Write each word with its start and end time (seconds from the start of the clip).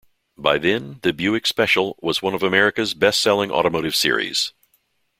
By 0.35 0.57
then, 0.57 0.97
the 1.03 1.13
Buick 1.13 1.45
Special 1.45 1.95
was 2.01 2.23
one 2.23 2.33
of 2.33 2.41
America's 2.41 2.95
best 2.95 3.21
selling 3.21 3.51
automotive 3.51 3.95
series. 3.95 4.51